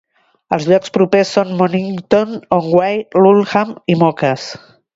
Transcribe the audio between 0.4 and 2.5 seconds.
Els llocs propers són Monnington